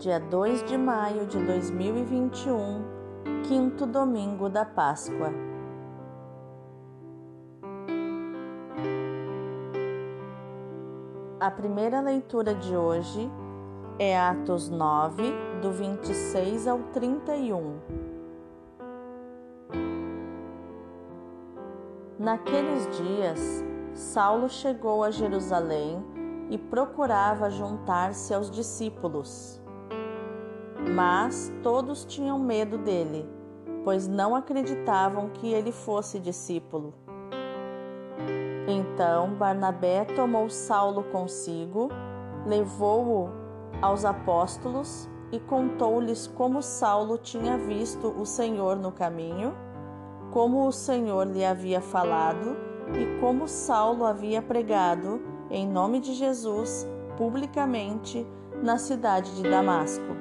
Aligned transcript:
dia 0.00 0.18
2 0.18 0.64
de 0.64 0.78
maio 0.78 1.26
de 1.26 1.38
2021, 1.38 2.82
quinto 3.46 3.84
domingo 3.84 4.48
da 4.48 4.64
Páscoa. 4.64 5.30
A 11.38 11.50
primeira 11.50 12.00
leitura 12.00 12.54
de 12.54 12.74
hoje 12.74 13.30
é 13.98 14.18
Atos 14.18 14.70
9, 14.70 15.34
do 15.60 15.70
26 15.70 16.66
ao 16.66 16.78
31. 16.94 17.78
Naqueles 22.18 22.88
dias, 22.96 23.62
Saulo 23.92 24.48
chegou 24.48 25.04
a 25.04 25.10
Jerusalém 25.10 26.02
e 26.48 26.56
procurava 26.56 27.50
juntar-se 27.50 28.32
aos 28.32 28.50
discípulos. 28.50 29.59
Mas 30.94 31.52
todos 31.62 32.04
tinham 32.04 32.38
medo 32.38 32.76
dele, 32.76 33.28
pois 33.84 34.08
não 34.08 34.34
acreditavam 34.34 35.30
que 35.30 35.52
ele 35.52 35.72
fosse 35.72 36.18
discípulo. 36.18 36.92
Então 38.66 39.34
Barnabé 39.34 40.04
tomou 40.04 40.48
Saulo 40.50 41.04
consigo, 41.04 41.88
levou-o 42.46 43.30
aos 43.80 44.04
apóstolos 44.04 45.08
e 45.32 45.38
contou-lhes 45.40 46.26
como 46.26 46.62
Saulo 46.62 47.16
tinha 47.18 47.56
visto 47.56 48.08
o 48.08 48.26
Senhor 48.26 48.76
no 48.76 48.92
caminho, 48.92 49.54
como 50.30 50.66
o 50.66 50.72
Senhor 50.72 51.26
lhe 51.26 51.44
havia 51.44 51.80
falado 51.80 52.56
e 52.94 53.20
como 53.20 53.46
Saulo 53.48 54.04
havia 54.04 54.42
pregado 54.42 55.20
em 55.50 55.66
nome 55.66 56.00
de 56.00 56.14
Jesus, 56.14 56.86
publicamente, 57.16 58.26
na 58.62 58.78
cidade 58.78 59.34
de 59.34 59.48
Damasco. 59.48 60.19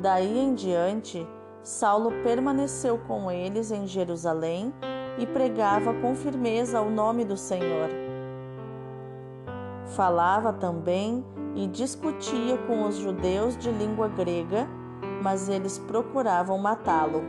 Daí 0.00 0.38
em 0.38 0.54
diante, 0.54 1.28
Saulo 1.62 2.10
permaneceu 2.22 2.98
com 3.06 3.30
eles 3.30 3.70
em 3.70 3.86
Jerusalém 3.86 4.72
e 5.18 5.26
pregava 5.26 5.92
com 5.92 6.14
firmeza 6.14 6.80
o 6.80 6.88
nome 6.88 7.22
do 7.22 7.36
Senhor. 7.36 7.90
Falava 9.94 10.54
também 10.54 11.22
e 11.54 11.66
discutia 11.66 12.56
com 12.66 12.86
os 12.88 12.96
judeus 12.96 13.58
de 13.58 13.70
língua 13.70 14.08
grega, 14.08 14.66
mas 15.22 15.50
eles 15.50 15.78
procuravam 15.78 16.56
matá-lo. 16.56 17.22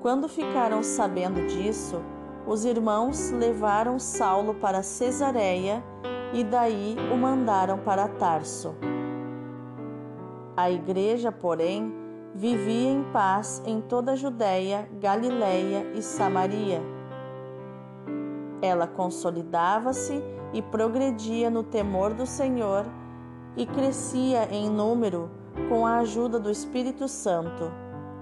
Quando 0.00 0.28
ficaram 0.28 0.82
sabendo 0.82 1.46
disso, 1.46 2.02
os 2.44 2.64
irmãos 2.64 3.30
levaram 3.30 4.00
Saulo 4.00 4.54
para 4.54 4.82
Cesareia 4.82 5.80
e 6.32 6.42
daí 6.42 6.96
o 7.12 7.16
mandaram 7.16 7.78
para 7.78 8.08
Tarso. 8.08 8.74
A 10.62 10.70
igreja, 10.70 11.32
porém, 11.32 11.92
vivia 12.32 12.88
em 12.88 13.02
paz 13.12 13.60
em 13.66 13.80
toda 13.80 14.12
a 14.12 14.14
Judéia, 14.14 14.88
Galiléia 15.00 15.90
e 15.92 16.00
Samaria. 16.00 16.80
Ela 18.62 18.86
consolidava-se 18.86 20.22
e 20.52 20.62
progredia 20.62 21.50
no 21.50 21.64
temor 21.64 22.14
do 22.14 22.24
Senhor 22.24 22.86
e 23.56 23.66
crescia 23.66 24.46
em 24.54 24.70
número 24.70 25.32
com 25.68 25.84
a 25.84 25.96
ajuda 25.96 26.38
do 26.38 26.48
Espírito 26.48 27.08
Santo. 27.08 27.72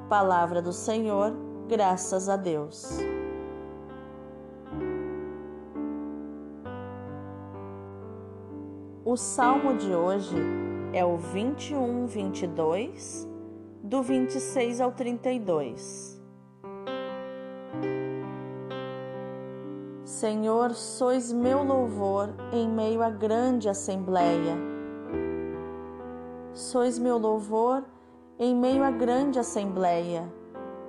Palavra 0.08 0.62
do 0.62 0.72
Senhor, 0.72 1.34
graças 1.68 2.26
a 2.26 2.36
Deus. 2.36 3.00
O 9.04 9.14
salmo 9.14 9.76
de 9.76 9.94
hoje 9.94 10.69
é 10.92 11.04
o 11.04 11.16
21, 11.16 12.06
22, 12.06 13.28
do 13.82 14.02
26 14.02 14.80
ao 14.80 14.92
32. 14.92 16.20
Senhor, 20.04 20.72
sois 20.72 21.32
meu 21.32 21.62
louvor 21.62 22.30
em 22.52 22.68
meio 22.68 23.02
à 23.02 23.10
grande 23.10 23.68
assembleia. 23.68 24.56
Sois 26.52 26.98
meu 26.98 27.16
louvor 27.16 27.84
em 28.38 28.54
meio 28.54 28.82
à 28.82 28.90
grande 28.90 29.38
assembleia. 29.38 30.30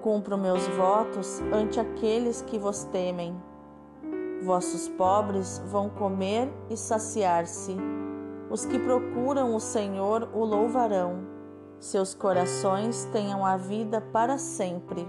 Cumpro 0.01 0.37
meus 0.37 0.67
votos 0.69 1.39
ante 1.53 1.79
aqueles 1.79 2.41
que 2.41 2.57
vos 2.57 2.83
temem. 2.85 3.39
Vossos 4.43 4.89
pobres 4.89 5.61
vão 5.67 5.87
comer 5.87 6.51
e 6.71 6.75
saciar-se 6.75 7.77
os 8.51 8.65
que 8.65 8.77
procuram 8.77 9.55
o 9.55 9.59
Senhor 9.61 10.27
o 10.33 10.43
louvarão. 10.43 11.21
Seus 11.79 12.13
corações 12.13 13.05
tenham 13.05 13.45
a 13.45 13.55
vida 13.55 14.01
para 14.01 14.37
sempre. 14.37 15.07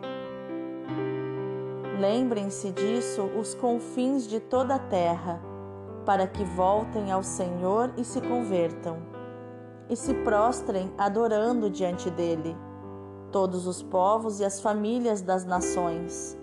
Lembrem-se 1.98 2.70
disso 2.70 3.22
os 3.22 3.54
confins 3.54 4.28
de 4.28 4.38
toda 4.38 4.76
a 4.76 4.78
terra, 4.78 5.42
para 6.06 6.26
que 6.26 6.44
voltem 6.44 7.10
ao 7.10 7.22
Senhor 7.22 7.92
e 7.97 8.04
se 8.04 8.20
convertam, 8.20 8.98
e 9.91 9.97
se 9.97 10.14
prostrem 10.14 10.92
adorando 10.97 11.69
diante 11.69 12.10
dele, 12.10 12.56
todos 13.32 13.66
os 13.66 13.82
povos 13.82 14.38
e 14.38 14.44
as 14.44 14.60
famílias 14.60 15.20
das 15.20 15.44
nações. 15.44 16.38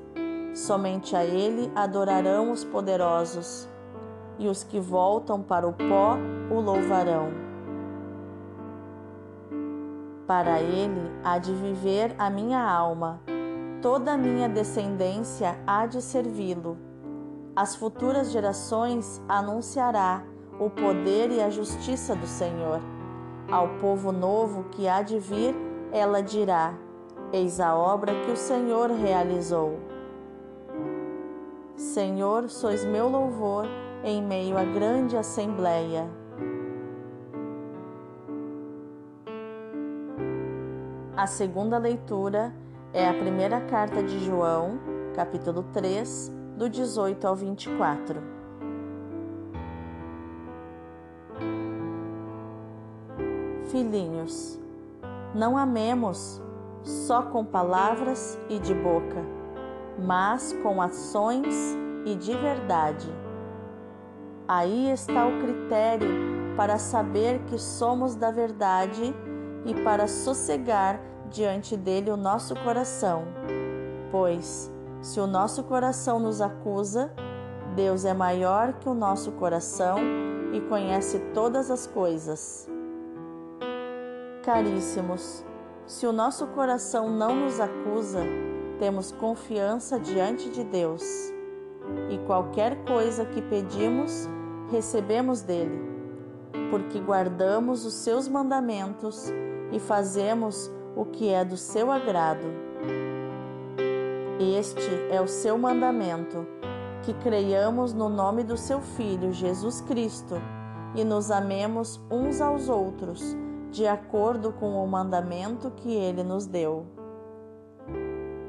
Somente 0.53 1.15
a 1.15 1.23
ele 1.23 1.71
adorarão 1.75 2.51
os 2.51 2.65
poderosos 2.65 3.69
e 4.39 4.47
os 4.47 4.63
que 4.63 4.79
voltam 4.79 5.41
para 5.41 5.67
o 5.67 5.73
pó 5.73 6.17
o 6.49 6.59
louvarão. 6.61 7.29
Para 10.25 10.61
ele 10.61 11.11
há 11.23 11.37
de 11.37 11.53
viver 11.53 12.15
a 12.17 12.29
minha 12.29 12.61
alma, 12.61 13.19
toda 13.81 14.13
a 14.13 14.17
minha 14.17 14.47
descendência 14.47 15.59
há 15.67 15.85
de 15.85 16.01
servi-lo. 16.01 16.77
As 17.55 17.75
futuras 17.75 18.31
gerações 18.31 19.21
anunciará 19.27 20.23
o 20.59 20.69
poder 20.69 21.31
e 21.31 21.41
a 21.41 21.49
justiça 21.49 22.15
do 22.15 22.27
Senhor. 22.27 22.79
Ao 23.51 23.67
povo 23.79 24.11
novo 24.11 24.65
que 24.71 24.87
há 24.87 25.01
de 25.01 25.19
vir, 25.19 25.55
ela 25.91 26.21
dirá: 26.21 26.73
Eis 27.33 27.59
a 27.59 27.75
obra 27.75 28.13
que 28.23 28.31
o 28.31 28.37
Senhor 28.37 28.91
realizou. 28.91 29.79
Senhor, 31.75 32.49
sois 32.49 32.85
meu 32.85 33.09
louvor 33.09 33.65
em 34.03 34.21
meio 34.21 34.57
à 34.57 34.63
grande 34.63 35.17
assembleia. 35.17 36.09
A 41.15 41.27
segunda 41.27 41.77
leitura 41.77 42.53
é 42.93 43.07
a 43.07 43.13
primeira 43.13 43.59
carta 43.61 44.01
de 44.01 44.19
João, 44.25 44.79
capítulo 45.13 45.63
3, 45.73 46.31
do 46.55 46.69
18 46.69 47.27
ao 47.27 47.35
24. 47.35 48.21
Filhinhos, 53.65 54.59
não 55.35 55.57
amemos 55.57 56.41
só 56.81 57.21
com 57.21 57.43
palavras 57.43 58.39
e 58.49 58.57
de 58.57 58.73
boca, 58.73 59.23
mas 59.99 60.53
com 60.63 60.81
ações 60.81 61.53
e 62.05 62.15
de 62.15 62.31
verdade. 62.31 63.18
Aí 64.51 64.89
está 64.89 65.27
o 65.27 65.39
critério 65.39 66.09
para 66.57 66.79
saber 66.79 67.39
que 67.45 67.59
somos 67.59 68.15
da 68.15 68.31
verdade 68.31 69.13
e 69.63 69.75
para 69.83 70.07
sossegar 70.07 70.99
diante 71.29 71.77
dele 71.77 72.09
o 72.09 72.17
nosso 72.17 72.55
coração. 72.63 73.25
Pois, 74.11 74.71
se 75.03 75.19
o 75.19 75.27
nosso 75.27 75.63
coração 75.65 76.17
nos 76.17 76.41
acusa, 76.41 77.13
Deus 77.75 78.05
é 78.05 78.13
maior 78.15 78.73
que 78.73 78.89
o 78.89 78.95
nosso 78.95 79.33
coração 79.33 79.99
e 80.51 80.59
conhece 80.61 81.19
todas 81.31 81.69
as 81.69 81.85
coisas. 81.85 82.67
Caríssimos, 84.43 85.45
se 85.85 86.07
o 86.07 86.11
nosso 86.11 86.47
coração 86.47 87.07
não 87.07 87.35
nos 87.35 87.59
acusa, 87.59 88.23
temos 88.79 89.11
confiança 89.11 89.99
diante 89.99 90.49
de 90.49 90.63
Deus. 90.63 91.03
E 92.09 92.17
qualquer 92.25 92.83
coisa 92.85 93.25
que 93.25 93.43
pedimos, 93.43 94.27
recebemos 94.71 95.41
dele. 95.41 95.89
porque 96.71 96.99
guardamos 96.99 97.85
os 97.85 97.95
seus 97.95 98.27
mandamentos 98.27 99.27
e 99.71 99.79
fazemos 99.79 100.69
o 100.95 101.05
que 101.05 101.29
é 101.29 101.43
do 101.43 101.57
seu 101.57 101.91
agrado. 101.91 102.45
Este 104.39 104.89
é 105.11 105.19
o 105.19 105.27
seu 105.27 105.57
mandamento, 105.57 106.45
que 107.03 107.13
creiamos 107.13 107.93
no 107.93 108.07
nome 108.07 108.43
do 108.43 108.55
seu 108.55 108.81
Filho, 108.81 109.31
Jesus 109.31 109.81
Cristo, 109.81 110.35
e 110.95 111.03
nos 111.03 111.29
amemos 111.31 111.99
uns 112.09 112.39
aos 112.39 112.69
outros, 112.69 113.35
de 113.71 113.87
acordo 113.87 114.51
com 114.53 114.83
o 114.83 114.87
mandamento 114.87 115.71
que 115.71 115.91
ele 115.91 116.23
nos 116.23 116.45
deu. 116.45 116.85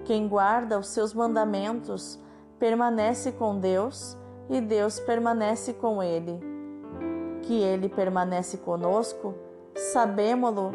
Quem 0.04 0.28
guarda 0.28 0.78
os 0.78 0.88
seus 0.88 1.12
mandamentos 1.12 2.18
permanece 2.58 3.32
com 3.32 3.58
Deus 3.58 4.16
e 4.50 4.60
Deus 4.60 4.98
permanece 4.98 5.72
com 5.72 6.02
ele. 6.02 6.38
Que 7.42 7.62
ele 7.62 7.88
permanece 7.88 8.58
conosco, 8.58 9.34
sabemo-lo 9.74 10.72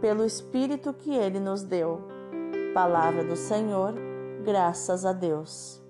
pelo 0.00 0.24
Espírito 0.24 0.92
que 0.92 1.14
ele 1.14 1.38
nos 1.38 1.62
deu. 1.62 2.00
Palavra 2.72 3.22
do 3.22 3.36
Senhor, 3.36 3.94
graças 4.42 5.04
a 5.04 5.12
Deus. 5.12 5.80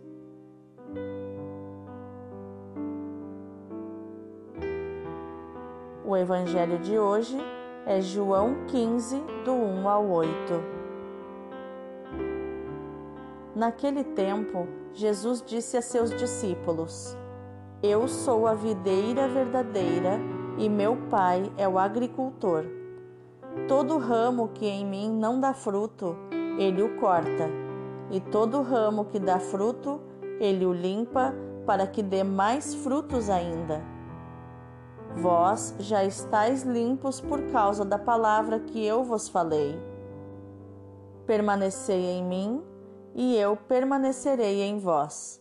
O 6.05 6.17
evangelho 6.17 6.79
de 6.79 6.99
hoje 6.99 7.39
é 7.87 8.01
João 8.01 8.67
15, 8.67 9.19
do 9.45 9.53
1 9.53 9.89
ao 9.89 10.07
8. 10.07 10.84
Naquele 13.55 14.03
tempo, 14.03 14.67
Jesus 14.93 15.41
disse 15.41 15.77
a 15.77 15.83
seus 15.83 16.11
discípulos: 16.11 17.17
Eu 17.81 18.09
sou 18.09 18.49
a 18.49 18.55
videira 18.55 19.29
verdadeira 19.29 20.19
e 20.59 20.69
meu 20.69 20.97
Pai 21.09 21.53
é 21.57 21.69
o 21.69 21.79
agricultor. 21.79 22.65
Todo 23.69 23.99
ramo 23.99 24.49
que 24.49 24.67
em 24.67 24.85
mim 24.85 25.09
não 25.09 25.39
dá 25.39 25.55
fruto, 25.55 26.17
ele 26.59 26.83
o 26.83 26.97
corta, 26.99 27.49
e 28.11 28.21
todo 28.21 28.61
ramo 28.61 29.05
que 29.05 29.21
dá 29.21 29.39
fruto, 29.39 30.01
ele 30.41 30.67
o 30.67 30.73
limpa 30.73 31.33
para 31.65 31.87
que 31.87 32.03
dê 32.03 32.25
mais 32.25 32.75
frutos 32.75 33.31
ainda. 33.31 33.81
Vós 35.17 35.77
já 35.79 36.05
estáis 36.05 36.65
limpos 36.65 37.21
por 37.21 37.41
causa 37.53 37.85
da 37.85 37.99
palavra 37.99 38.59
que 38.59 38.85
eu 38.85 39.05
vos 39.05 39.29
falei. 39.29 39.79
Permanecei 41.25 42.05
em 42.05 42.25
mim, 42.25 42.63
e 43.15 43.37
eu 43.37 43.57
permanecerei 43.57 44.63
em 44.63 44.79
vós. 44.79 45.41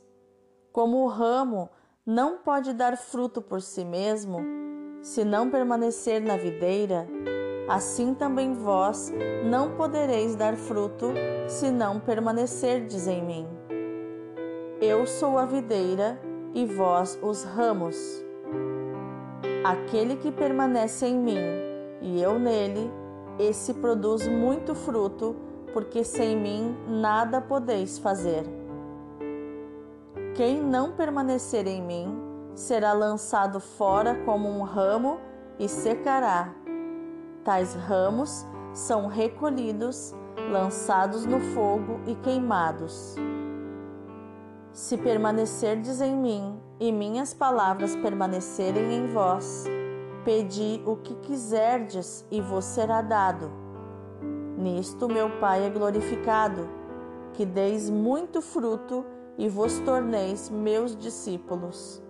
Como 0.72 1.04
o 1.04 1.08
ramo 1.08 1.70
não 2.06 2.38
pode 2.38 2.74
dar 2.74 2.98
fruto 2.98 3.42
por 3.42 3.62
si 3.62 3.84
mesmo, 3.84 4.40
se 5.02 5.26
não 5.26 5.50
permanecer 5.50 6.22
na 6.22 6.38
videira, 6.38 7.08
assim 7.68 8.14
também 8.14 8.54
vós 8.54 9.12
não 9.46 9.76
podereis 9.76 10.36
dar 10.36 10.56
fruto 10.56 11.14
se 11.48 11.72
não 11.72 12.00
permanecerdes 12.00 13.08
em 13.08 13.24
mim. 13.24 13.48
Eu 14.82 15.06
sou 15.06 15.38
a 15.38 15.46
videira 15.46 16.20
e 16.54 16.66
vós 16.66 17.18
os 17.22 17.44
ramos. 17.44 17.98
Aquele 19.64 20.18
que 20.18 20.32
permanece 20.32 21.06
em 21.06 21.18
mim 21.18 21.40
e 22.02 22.22
eu 22.22 22.38
nele, 22.38 22.92
esse 23.40 23.74
produz 23.74 24.28
muito 24.28 24.76
fruto, 24.76 25.36
porque 25.74 26.04
sem 26.04 26.38
mim 26.38 26.78
nada 26.88 27.42
podeis 27.42 27.98
fazer. 27.98 28.46
Quem 30.36 30.62
não 30.62 30.94
permanecer 30.94 31.68
em 31.68 31.82
mim 31.82 32.16
será 32.56 32.94
lançado 32.94 33.60
fora 33.60 34.16
como 34.26 34.48
um 34.48 34.62
ramo 34.62 35.20
e 35.60 35.68
secará 35.68 36.54
Tais 37.44 37.76
ramos 37.76 38.46
são 38.74 39.08
recolhidos, 39.08 40.16
lançados 40.50 41.26
no 41.26 41.42
fogo 41.54 42.00
e 42.08 42.16
queimados. 42.16 43.16
Se 44.72 44.98
permanecerdes 44.98 46.00
em 46.00 46.16
mim 46.16 46.58
e 46.80 46.90
minhas 46.92 47.34
palavras 47.34 47.98
permanecerem 47.98 48.94
em 48.94 49.08
vós, 49.08 49.66
pedi 50.24 50.82
o 50.86 50.96
que 50.96 51.16
quiserdes 51.16 52.26
e 52.32 52.40
vos 52.40 52.64
será 52.64 53.02
dado. 53.02 53.63
Nisto 54.64 55.10
meu 55.10 55.30
Pai 55.42 55.66
é 55.66 55.70
glorificado, 55.70 56.70
que 57.34 57.46
deis 57.46 57.90
muito 57.90 58.42
fruto 58.42 59.06
e 59.38 59.50
vos 59.50 59.78
torneis 59.80 60.50
meus 60.50 60.96
discípulos. 60.96 62.02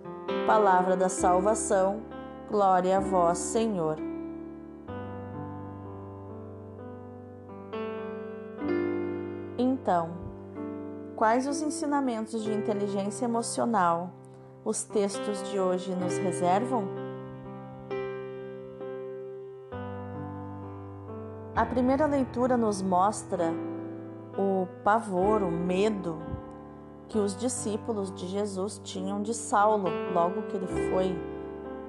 Palavra 0.46 0.96
da 0.96 1.08
salvação, 1.08 2.02
glória 2.48 2.98
a 2.98 3.00
vós, 3.00 3.38
Senhor. 3.38 3.96
Então, 9.58 10.10
quais 11.16 11.48
os 11.48 11.60
ensinamentos 11.60 12.44
de 12.44 12.52
inteligência 12.52 13.24
emocional 13.24 14.12
os 14.64 14.84
textos 14.84 15.42
de 15.50 15.58
hoje 15.58 15.92
nos 15.96 16.18
reservam? 16.18 17.03
A 21.56 21.64
primeira 21.64 22.04
leitura 22.04 22.56
nos 22.56 22.82
mostra 22.82 23.52
o 24.36 24.66
pavor, 24.82 25.40
o 25.40 25.52
medo 25.52 26.18
que 27.06 27.16
os 27.16 27.36
discípulos 27.36 28.12
de 28.12 28.26
Jesus 28.26 28.80
tinham 28.82 29.22
de 29.22 29.32
Saulo 29.32 29.88
logo 30.12 30.42
que 30.42 30.56
ele 30.56 30.66
foi 30.66 31.16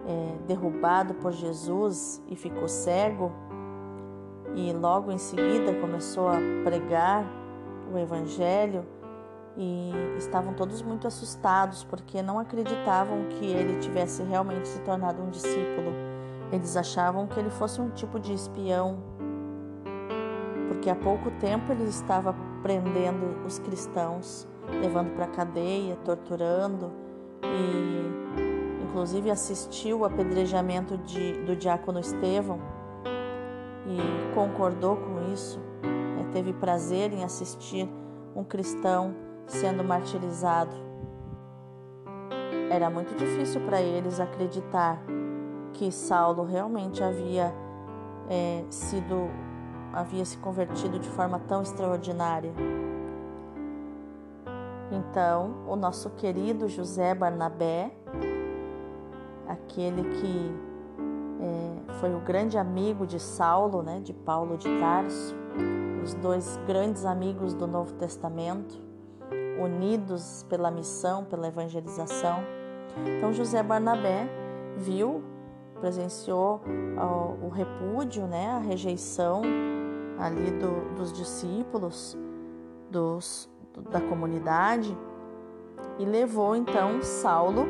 é, 0.07 0.37
derrubado 0.45 1.15
por 1.15 1.31
Jesus 1.31 2.21
e 2.27 2.35
ficou 2.35 2.67
cego, 2.67 3.31
e 4.53 4.71
logo 4.71 5.11
em 5.11 5.17
seguida 5.17 5.73
começou 5.81 6.27
a 6.27 6.37
pregar 6.63 7.25
o 7.91 7.97
Evangelho 7.97 8.85
e 9.57 9.91
estavam 10.15 10.53
todos 10.53 10.83
muito 10.83 11.07
assustados 11.07 11.83
porque 11.83 12.21
não 12.21 12.37
acreditavam 12.37 13.25
que 13.29 13.45
ele 13.45 13.79
tivesse 13.79 14.21
realmente 14.21 14.67
se 14.67 14.79
tornado 14.81 15.23
um 15.23 15.31
discípulo. 15.31 15.91
Eles 16.51 16.77
achavam 16.77 17.25
que 17.25 17.39
ele 17.39 17.49
fosse 17.49 17.81
um 17.81 17.89
tipo 17.89 18.19
de 18.19 18.31
espião, 18.31 19.14
porque 20.75 20.89
há 20.89 20.95
pouco 20.95 21.31
tempo 21.39 21.71
ele 21.71 21.85
estava 21.85 22.35
prendendo 22.61 23.45
os 23.45 23.59
cristãos, 23.59 24.47
levando 24.69 25.15
para 25.15 25.25
a 25.25 25.29
cadeia, 25.29 25.95
torturando 26.03 26.91
e, 27.43 28.83
inclusive, 28.83 29.31
assistiu 29.31 29.99
o 29.99 30.05
apedrejamento 30.05 30.97
de, 30.97 31.33
do 31.43 31.55
diácono 31.55 31.99
Estevão 31.99 32.59
e 33.87 34.33
concordou 34.33 34.97
com 34.97 35.33
isso 35.33 35.59
teve 36.35 36.51
prazer 36.51 37.13
em 37.13 37.23
assistir 37.23 37.89
um 38.35 38.43
cristão 38.43 39.15
sendo 39.47 39.85
martirizado. 39.85 40.75
Era 42.69 42.89
muito 42.89 43.15
difícil 43.15 43.61
para 43.61 43.81
eles 43.81 44.19
acreditar 44.19 45.01
que 45.71 45.89
Saulo 45.93 46.43
realmente 46.43 47.01
havia 47.01 47.53
é, 48.29 48.65
sido, 48.69 49.29
havia 49.95 50.25
se 50.25 50.37
convertido 50.37 50.99
de 50.99 51.09
forma 51.09 51.39
tão 51.47 51.61
extraordinária. 51.61 52.51
Então, 54.91 55.63
o 55.67 55.75
nosso 55.75 56.09
querido 56.11 56.67
José 56.67 57.15
Barnabé, 57.15 57.91
aquele 59.47 60.03
que 60.03 60.55
é, 61.41 61.93
foi 61.93 62.13
o 62.13 62.19
grande 62.19 62.57
amigo 62.57 63.07
de 63.07 63.19
Saulo, 63.19 63.81
né, 63.81 64.01
de 64.01 64.13
Paulo 64.13 64.57
de 64.57 64.67
Tarso, 64.79 65.35
os 66.03 66.13
dois 66.13 66.59
grandes 66.67 67.05
amigos 67.05 67.53
do 67.53 67.65
Novo 67.65 67.93
Testamento, 67.93 68.79
unidos 69.59 70.45
pela 70.49 70.69
missão, 70.69 71.23
pela 71.23 71.47
evangelização. 71.47 72.43
Então 73.17 73.33
José 73.33 73.63
Barnabé 73.63 74.29
viu, 74.77 75.23
presenciou 75.79 76.61
o 77.41 77.49
repúdio, 77.49 78.27
né, 78.27 78.51
a 78.51 78.59
rejeição 78.59 79.41
ali 80.17 80.51
do, 80.51 80.95
dos 80.95 81.11
discípulos, 81.11 82.17
dos, 82.89 83.49
da 83.89 84.01
comunidade, 84.01 84.95
e 85.99 86.05
levou 86.05 86.55
então 86.55 87.01
Saulo 87.01 87.65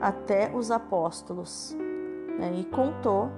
até 0.00 0.50
os 0.54 0.70
apóstolos 0.70 1.76
né, 2.38 2.52
e 2.54 2.64
contou 2.64 3.28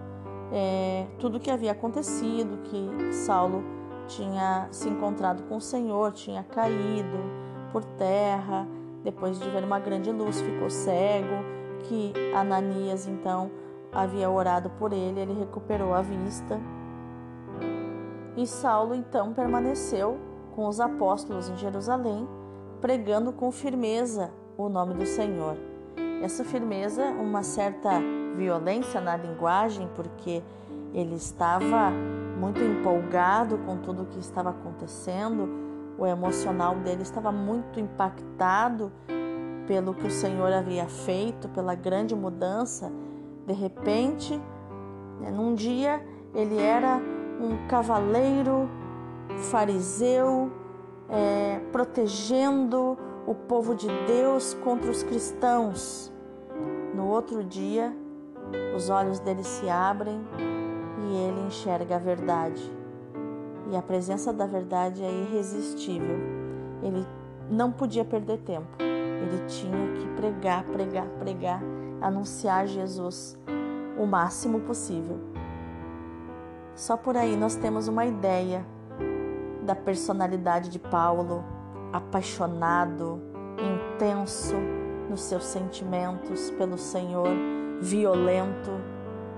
é, 0.53 1.07
tudo 1.19 1.39
o 1.39 1.41
que 1.41 1.51
havia 1.51 1.73
acontecido, 1.73 2.63
que 2.65 3.13
Saulo 3.13 3.65
tinha 4.07 4.69
se 4.71 4.89
encontrado 4.89 5.43
com 5.45 5.57
o 5.57 5.61
Senhor, 5.61 6.13
tinha 6.13 6.45
caído 6.45 7.19
por 7.73 7.83
terra, 7.85 8.67
depois 9.03 9.39
de 9.39 9.49
ver 9.49 9.65
uma 9.65 9.81
grande 9.81 10.13
luz, 10.13 10.41
ficou 10.41 10.71
cego, 10.71 11.43
que 11.85 12.13
Ananias 12.35 13.07
então 13.07 13.51
havia 13.93 14.31
orado 14.31 14.71
por 14.71 14.93
ele, 14.93 15.21
ele 15.21 15.33
recuperou 15.33 15.95
a 15.95 16.03
vista. 16.03 16.61
E 18.37 18.47
Saulo 18.47 18.95
então 18.95 19.33
permaneceu 19.33 20.19
com 20.55 20.67
os 20.67 20.81
apóstolos 20.81 21.49
em 21.49 21.57
Jerusalém, 21.57 22.27
pregando 22.81 23.33
com 23.33 23.51
firmeza 23.51 24.31
o 24.57 24.69
nome 24.69 24.95
do 24.95 25.07
Senhor. 25.07 25.57
essa 26.23 26.45
firmeza, 26.45 27.05
uma 27.07 27.43
certa 27.43 27.91
violência 28.37 29.01
na 29.01 29.17
linguagem, 29.17 29.89
porque 29.97 30.41
ele 30.95 31.17
estava 31.17 31.91
muito 32.39 32.61
empolgado 32.63 33.59
com 33.59 33.77
tudo 33.77 34.05
o 34.05 34.07
que 34.07 34.21
estava 34.21 34.51
acontecendo, 34.51 35.49
o 35.99 36.07
emocional 36.07 36.77
dele 36.77 37.03
estava 37.03 37.33
muito 37.33 37.81
impactado 37.81 38.93
pelo 39.67 39.95
que 39.95 40.07
o 40.07 40.11
Senhor 40.11 40.53
havia 40.53 40.87
feito, 40.87 41.49
pela 41.49 41.75
grande 41.75 42.15
mudança. 42.15 42.93
De 43.47 43.53
repente, 43.53 44.41
né, 45.21 45.31
num 45.31 45.55
dia, 45.55 46.05
ele 46.35 46.59
era 46.59 47.01
um 47.43 47.67
cavaleiro 47.67 48.71
fariseu, 49.51 50.51
é, 51.09 51.61
protegendo 51.73 52.97
o 53.27 53.35
povo 53.35 53.75
de 53.75 53.89
Deus 54.07 54.55
contra 54.63 54.91
os 54.91 55.03
cristãos. 55.03 56.13
No 56.95 57.09
outro 57.09 57.43
dia, 57.43 57.95
os 58.77 58.89
olhos 58.89 59.19
dele 59.19 59.43
se 59.43 59.69
abrem 59.69 60.21
e 60.39 61.17
ele 61.17 61.47
enxerga 61.47 61.97
a 61.97 61.99
verdade. 61.99 62.63
E 63.71 63.77
a 63.77 63.83
presença 63.83 64.33
da 64.33 64.47
verdade 64.47 65.03
é 65.03 65.11
irresistível. 65.11 66.19
Ele 66.83 67.07
não 67.51 67.73
podia 67.73 68.05
perder 68.05 68.39
tempo. 68.39 68.69
Ele 68.79 69.47
tinha 69.47 69.93
que 69.95 70.09
pregar, 70.17 70.65
pregar, 70.65 71.07
pregar, 71.19 71.63
anunciar 72.01 72.67
Jesus 72.67 73.37
o 73.99 74.07
máximo 74.07 74.61
possível. 74.61 75.32
Só 76.75 76.97
por 76.97 77.17
aí 77.17 77.37
nós 77.37 77.55
temos 77.55 77.87
uma 77.87 78.07
ideia 78.07 78.65
da 79.63 79.75
personalidade 79.75 80.71
de 80.71 80.79
Paulo, 80.79 81.45
apaixonado, 81.93 83.21
intenso 83.59 84.57
nos 85.09 85.23
seus 85.23 85.45
sentimentos 85.45 86.51
pelo 86.53 86.79
Senhor, 86.79 87.29
violento. 87.81 88.71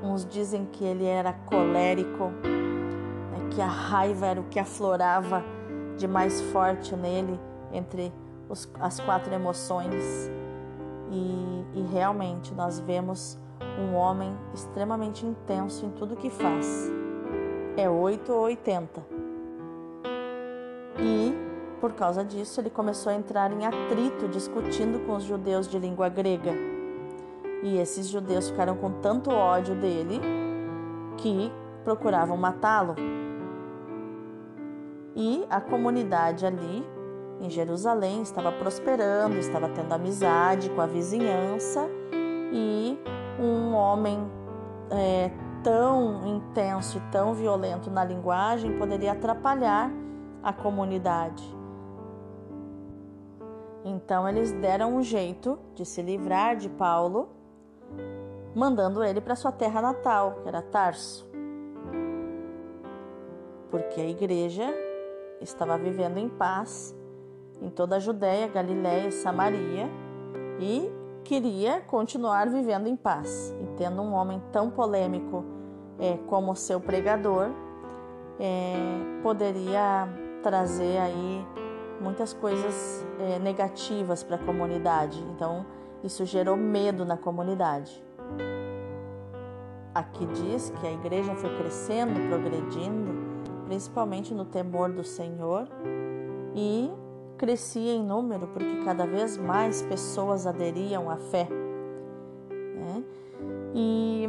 Uns 0.02 0.24
dizem 0.24 0.64
que 0.66 0.84
ele 0.84 1.04
era 1.04 1.32
colérico, 1.32 2.26
né, 3.32 3.48
que 3.50 3.60
a 3.60 3.66
raiva 3.66 4.26
era 4.26 4.40
o 4.40 4.44
que 4.44 4.58
aflorava 4.58 5.42
de 5.96 6.06
mais 6.06 6.40
forte 6.40 6.94
nele 6.94 7.38
entre 7.72 8.12
os, 8.48 8.70
as 8.80 9.00
quatro 9.00 9.34
emoções. 9.34 10.30
E, 11.10 11.66
e 11.74 11.82
realmente 11.92 12.54
nós 12.54 12.78
vemos 12.78 13.38
um 13.78 13.94
homem 13.94 14.34
extremamente 14.54 15.26
intenso 15.26 15.84
em 15.84 15.90
tudo 15.90 16.16
que 16.16 16.30
faz. 16.30 16.92
É 17.76 17.88
8 17.88 18.32
ou 18.32 18.42
80. 18.42 19.02
E 20.98 21.34
por 21.80 21.92
causa 21.92 22.24
disso, 22.24 22.60
ele 22.60 22.70
começou 22.70 23.12
a 23.12 23.14
entrar 23.14 23.52
em 23.52 23.66
atrito 23.66 24.26
discutindo 24.28 25.04
com 25.06 25.16
os 25.16 25.24
judeus 25.24 25.68
de 25.68 25.78
língua 25.78 26.08
grega. 26.08 26.52
E 27.62 27.76
esses 27.78 28.08
judeus 28.08 28.48
ficaram 28.48 28.74
com 28.76 28.90
tanto 29.02 29.30
ódio 29.30 29.74
dele 29.74 30.20
que 31.18 31.52
procuravam 31.84 32.36
matá-lo. 32.36 32.94
E 35.14 35.44
a 35.50 35.60
comunidade 35.60 36.46
ali 36.46 36.86
em 37.40 37.50
Jerusalém 37.50 38.22
estava 38.22 38.50
prosperando, 38.50 39.36
estava 39.36 39.68
tendo 39.68 39.92
amizade 39.92 40.70
com 40.70 40.80
a 40.80 40.86
vizinhança 40.86 41.86
e 42.52 42.98
um 43.38 43.74
homem 43.74 44.26
é, 44.90 45.30
tão 45.64 46.26
intenso 46.26 46.98
e 46.98 47.10
tão 47.10 47.32
violento 47.34 47.90
na 47.90 48.04
linguagem 48.04 48.78
poderia 48.78 49.12
atrapalhar 49.12 49.90
a 50.42 50.52
comunidade. 50.52 51.42
Então 53.82 54.28
eles 54.28 54.52
deram 54.52 54.94
um 54.94 55.02
jeito 55.02 55.58
de 55.74 55.84
se 55.84 56.02
livrar 56.02 56.56
de 56.56 56.68
Paulo, 56.68 57.30
mandando 58.54 59.02
ele 59.02 59.20
para 59.20 59.34
sua 59.34 59.50
terra 59.50 59.80
natal, 59.80 60.40
que 60.42 60.48
era 60.48 60.62
Tarso. 60.62 61.26
Porque 63.70 64.00
a 64.00 64.08
igreja 64.08 64.72
estava 65.40 65.76
vivendo 65.76 66.18
em 66.18 66.28
paz 66.28 66.94
em 67.60 67.70
toda 67.70 67.96
a 67.96 67.98
Judéia, 67.98 68.48
Galiléia 68.48 69.08
e 69.08 69.12
Samaria 69.12 69.88
e 70.60 70.90
queria 71.24 71.80
continuar 71.80 72.48
vivendo 72.48 72.86
em 72.86 72.96
paz. 72.96 73.54
E 73.62 73.66
tendo 73.76 74.02
um 74.02 74.12
homem 74.12 74.42
tão 74.52 74.70
polêmico 74.70 75.53
é, 75.98 76.18
como 76.26 76.54
seu 76.54 76.80
pregador, 76.80 77.50
é, 78.38 78.74
poderia 79.22 80.08
trazer 80.42 80.98
aí 80.98 81.46
muitas 82.00 82.32
coisas 82.32 83.06
é, 83.20 83.38
negativas 83.38 84.22
para 84.22 84.36
a 84.36 84.38
comunidade. 84.38 85.22
Então, 85.34 85.64
isso 86.02 86.24
gerou 86.24 86.56
medo 86.56 87.04
na 87.04 87.16
comunidade. 87.16 88.02
Aqui 89.94 90.26
diz 90.26 90.70
que 90.70 90.86
a 90.86 90.92
igreja 90.92 91.34
foi 91.36 91.56
crescendo, 91.56 92.28
progredindo, 92.28 93.14
principalmente 93.64 94.34
no 94.34 94.44
temor 94.44 94.90
do 94.90 95.04
Senhor, 95.04 95.68
e 96.54 96.90
crescia 97.38 97.92
em 97.92 98.04
número 98.04 98.46
porque 98.48 98.84
cada 98.84 99.06
vez 99.06 99.36
mais 99.36 99.82
pessoas 99.82 100.46
aderiam 100.46 101.08
à 101.08 101.16
fé. 101.16 101.48
Né? 102.50 103.04
E 103.74 104.28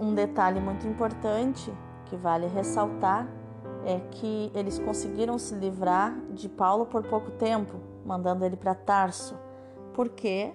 um 0.00 0.14
detalhe 0.14 0.60
muito 0.60 0.86
importante 0.86 1.72
que 2.06 2.16
vale 2.16 2.46
ressaltar 2.46 3.28
é 3.84 4.00
que 4.10 4.50
eles 4.54 4.78
conseguiram 4.78 5.38
se 5.38 5.54
livrar 5.54 6.14
de 6.30 6.48
Paulo 6.48 6.86
por 6.86 7.02
pouco 7.02 7.30
tempo, 7.32 7.74
mandando 8.04 8.44
ele 8.44 8.56
para 8.56 8.74
Tarso, 8.74 9.36
porque, 9.92 10.52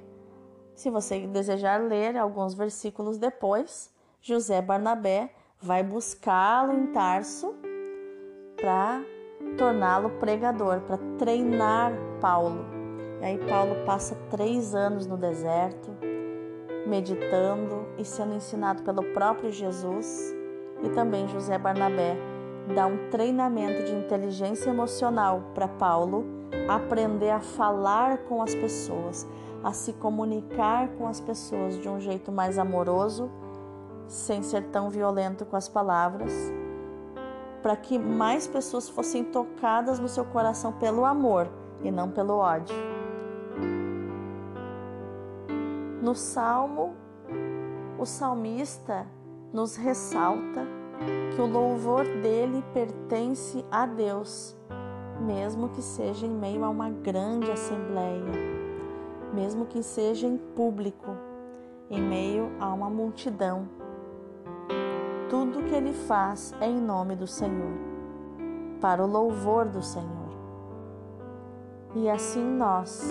se 0.75 0.89
você 0.89 1.27
desejar 1.27 1.81
ler 1.81 2.17
alguns 2.17 2.53
versículos 2.53 3.17
depois, 3.17 3.91
José 4.21 4.61
Barnabé 4.61 5.31
vai 5.61 5.83
buscá-lo 5.83 6.73
em 6.73 6.87
Tarso 6.87 7.53
para 8.59 9.01
torná-lo 9.57 10.09
pregador, 10.19 10.81
para 10.81 10.97
treinar 11.17 11.91
Paulo. 12.19 12.65
E 13.21 13.25
aí 13.25 13.37
Paulo 13.47 13.75
passa 13.85 14.15
três 14.29 14.75
anos 14.75 15.05
no 15.05 15.17
deserto, 15.17 15.89
meditando 16.87 17.85
e 17.97 18.05
sendo 18.05 18.33
ensinado 18.33 18.81
pelo 18.83 19.03
próprio 19.13 19.51
Jesus 19.51 20.35
e 20.83 20.89
também 20.89 21.27
José 21.27 21.57
Barnabé 21.57 22.17
dá 22.73 22.85
um 22.85 23.09
treinamento 23.09 23.83
de 23.83 23.93
inteligência 23.93 24.69
emocional 24.69 25.43
para 25.53 25.67
Paulo 25.67 26.25
aprender 26.67 27.29
a 27.29 27.39
falar 27.39 28.19
com 28.19 28.41
as 28.41 28.53
pessoas, 28.53 29.27
a 29.63 29.71
se 29.71 29.93
comunicar 29.93 30.89
com 30.89 31.07
as 31.07 31.19
pessoas 31.19 31.77
de 31.77 31.87
um 31.89 31.99
jeito 31.99 32.31
mais 32.31 32.57
amoroso, 32.57 33.29
sem 34.07 34.41
ser 34.41 34.63
tão 34.65 34.89
violento 34.89 35.45
com 35.45 35.55
as 35.55 35.67
palavras, 35.67 36.31
para 37.61 37.75
que 37.75 37.97
mais 37.97 38.47
pessoas 38.47 38.87
fossem 38.87 39.23
tocadas 39.23 39.99
no 39.99 40.07
seu 40.07 40.25
coração 40.25 40.71
pelo 40.73 41.05
amor 41.05 41.49
e 41.83 41.91
não 41.91 42.09
pelo 42.09 42.35
ódio. 42.37 42.75
No 46.07 46.15
salmo, 46.15 46.95
o 47.99 48.05
salmista 48.05 49.05
nos 49.51 49.75
ressalta 49.75 50.65
que 51.35 51.41
o 51.41 51.45
louvor 51.45 52.05
dele 52.05 52.63
pertence 52.73 53.65
a 53.69 53.85
Deus, 53.85 54.55
mesmo 55.19 55.67
que 55.67 55.81
seja 55.81 56.25
em 56.25 56.29
meio 56.29 56.63
a 56.63 56.69
uma 56.69 56.89
grande 56.89 57.51
assembleia, 57.51 58.23
mesmo 59.33 59.65
que 59.65 59.83
seja 59.83 60.25
em 60.25 60.37
público, 60.37 61.11
em 61.89 62.01
meio 62.01 62.53
a 62.57 62.73
uma 62.73 62.89
multidão. 62.89 63.67
Tudo 65.29 65.65
que 65.65 65.75
ele 65.75 65.91
faz 65.91 66.55
é 66.61 66.69
em 66.69 66.79
nome 66.79 67.17
do 67.17 67.27
Senhor, 67.27 67.73
para 68.79 69.03
o 69.03 69.07
louvor 69.07 69.65
do 69.65 69.81
Senhor. 69.81 70.29
E 71.93 72.09
assim 72.09 72.45
nós, 72.45 73.09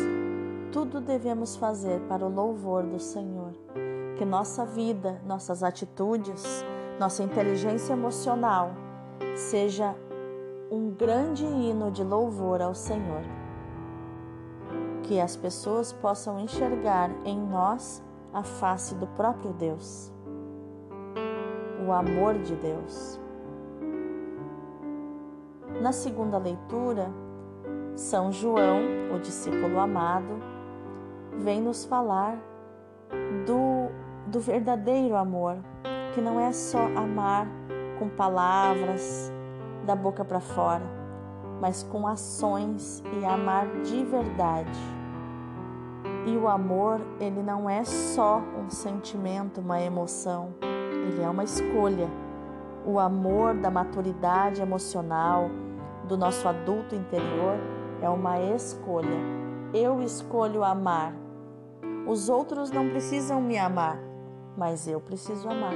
tudo 0.72 1.00
devemos 1.00 1.56
fazer 1.56 2.00
para 2.02 2.24
o 2.24 2.32
louvor 2.32 2.84
do 2.84 2.98
Senhor. 2.98 3.52
Que 4.16 4.24
nossa 4.24 4.64
vida, 4.64 5.20
nossas 5.26 5.62
atitudes, 5.62 6.64
nossa 6.98 7.22
inteligência 7.22 7.92
emocional 7.92 8.70
seja 9.34 9.94
um 10.70 10.90
grande 10.90 11.44
hino 11.44 11.90
de 11.90 12.02
louvor 12.02 12.62
ao 12.62 12.74
Senhor. 12.74 13.22
Que 15.02 15.20
as 15.20 15.36
pessoas 15.36 15.92
possam 15.92 16.40
enxergar 16.40 17.10
em 17.24 17.38
nós 17.38 18.02
a 18.32 18.42
face 18.42 18.94
do 18.94 19.06
próprio 19.08 19.52
Deus, 19.52 20.12
o 21.86 21.92
amor 21.92 22.34
de 22.38 22.54
Deus. 22.56 23.20
Na 25.80 25.92
segunda 25.92 26.38
leitura, 26.38 27.10
São 27.94 28.32
João, 28.32 28.80
o 29.14 29.20
discípulo 29.20 29.78
amado, 29.78 30.55
vem 31.38 31.60
nos 31.60 31.84
falar 31.84 32.38
do, 33.46 33.90
do 34.26 34.40
verdadeiro 34.40 35.16
amor 35.16 35.58
que 36.14 36.20
não 36.20 36.40
é 36.40 36.50
só 36.50 36.78
amar 36.96 37.46
com 37.98 38.08
palavras 38.08 39.30
da 39.84 39.94
boca 39.94 40.24
para 40.24 40.40
fora, 40.40 40.84
mas 41.60 41.82
com 41.82 42.06
ações 42.06 43.02
e 43.12 43.24
amar 43.24 43.66
de 43.82 44.02
verdade. 44.02 44.80
E 46.26 46.36
o 46.36 46.48
amor, 46.48 47.00
ele 47.20 47.42
não 47.42 47.68
é 47.68 47.84
só 47.84 48.42
um 48.58 48.70
sentimento, 48.70 49.60
uma 49.60 49.80
emoção, 49.80 50.54
ele 50.62 51.22
é 51.22 51.28
uma 51.28 51.44
escolha. 51.44 52.08
O 52.84 52.98
amor 52.98 53.54
da 53.54 53.70
maturidade 53.70 54.62
emocional, 54.62 55.50
do 56.08 56.16
nosso 56.16 56.48
adulto 56.48 56.94
interior, 56.94 57.58
é 58.00 58.08
uma 58.08 58.40
escolha. 58.40 59.18
Eu 59.74 60.02
escolho 60.02 60.64
amar. 60.64 61.25
Os 62.06 62.28
outros 62.28 62.70
não 62.70 62.88
precisam 62.88 63.40
me 63.40 63.58
amar, 63.58 63.98
mas 64.56 64.86
eu 64.86 65.00
preciso 65.00 65.48
amar. 65.48 65.74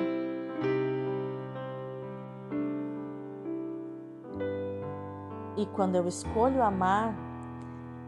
E 5.56 5.66
quando 5.66 5.96
eu 5.96 6.06
escolho 6.06 6.62
amar, 6.62 7.14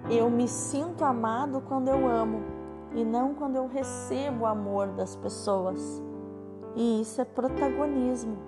eu 0.09 0.31
me 0.31 0.47
sinto 0.47 1.05
amado 1.05 1.61
quando 1.63 1.89
eu 1.89 2.07
amo 2.07 2.43
e 2.95 3.05
não 3.05 3.35
quando 3.35 3.57
eu 3.57 3.67
recebo 3.67 4.45
o 4.45 4.47
amor 4.47 4.89
das 4.89 5.17
pessoas. 5.17 6.03
E 6.77 7.03
isso 7.03 7.21
é 7.21 7.25
protagonismo. 7.25 8.39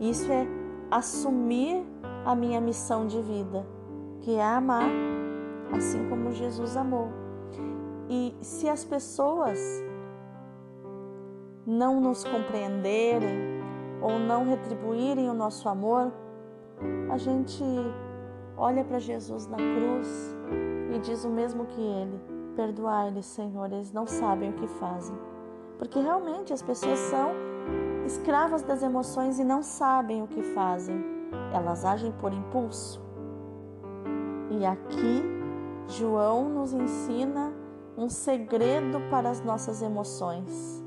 Isso 0.00 0.30
é 0.30 0.46
assumir 0.90 1.84
a 2.24 2.34
minha 2.34 2.60
missão 2.60 3.06
de 3.06 3.20
vida, 3.20 3.66
que 4.20 4.36
é 4.36 4.44
amar, 4.44 4.88
assim 5.72 6.08
como 6.08 6.32
Jesus 6.32 6.76
amou. 6.76 7.21
E 8.14 8.34
se 8.42 8.68
as 8.68 8.84
pessoas 8.84 9.58
não 11.66 11.98
nos 11.98 12.22
compreenderem 12.24 13.62
ou 14.02 14.18
não 14.18 14.44
retribuírem 14.44 15.30
o 15.30 15.32
nosso 15.32 15.66
amor, 15.66 16.12
a 17.10 17.16
gente 17.16 17.64
olha 18.54 18.84
para 18.84 18.98
Jesus 18.98 19.46
na 19.46 19.56
cruz 19.56 20.36
e 20.94 20.98
diz 20.98 21.24
o 21.24 21.30
mesmo 21.30 21.64
que 21.64 21.80
ele: 21.80 22.20
Perdoai-lhes, 22.54 23.24
Senhor, 23.24 23.72
eles 23.72 23.90
não 23.92 24.06
sabem 24.06 24.50
o 24.50 24.56
que 24.56 24.66
fazem. 24.66 25.16
Porque 25.78 25.98
realmente 25.98 26.52
as 26.52 26.60
pessoas 26.60 26.98
são 26.98 27.30
escravas 28.04 28.62
das 28.62 28.82
emoções 28.82 29.38
e 29.38 29.44
não 29.44 29.62
sabem 29.62 30.22
o 30.22 30.26
que 30.26 30.42
fazem. 30.42 31.02
Elas 31.50 31.82
agem 31.86 32.12
por 32.20 32.30
impulso. 32.30 33.00
E 34.50 34.66
aqui 34.66 35.22
João 35.88 36.50
nos 36.50 36.74
ensina 36.74 37.51
um 37.96 38.08
segredo 38.08 39.00
para 39.10 39.30
as 39.30 39.42
nossas 39.44 39.82
emoções, 39.82 40.82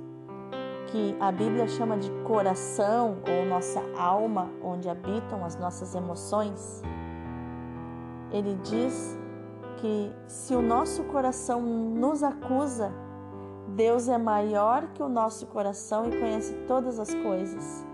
que 0.87 1.15
a 1.19 1.31
Bíblia 1.31 1.67
chama 1.67 1.97
de 1.97 2.09
coração 2.23 3.17
ou 3.27 3.45
nossa 3.45 3.81
alma, 3.97 4.49
onde 4.63 4.89
habitam 4.89 5.43
as 5.45 5.55
nossas 5.55 5.93
emoções. 5.93 6.81
Ele 8.31 8.55
diz 8.63 9.17
que 9.77 10.11
se 10.27 10.55
o 10.55 10.61
nosso 10.61 11.03
coração 11.05 11.61
nos 11.61 12.23
acusa, 12.23 12.91
Deus 13.67 14.07
é 14.07 14.17
maior 14.17 14.87
que 14.93 15.03
o 15.03 15.09
nosso 15.09 15.45
coração 15.47 16.07
e 16.07 16.19
conhece 16.19 16.53
todas 16.67 16.99
as 16.99 17.13
coisas. 17.13 17.85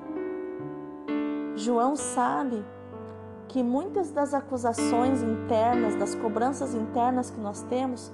João 1.55 1.95
sabe 1.95 2.63
que 3.47 3.61
muitas 3.61 4.11
das 4.11 4.33
acusações 4.33 5.21
internas, 5.21 5.95
das 5.95 6.15
cobranças 6.15 6.73
internas 6.73 7.29
que 7.29 7.39
nós 7.39 7.61
temos, 7.63 8.11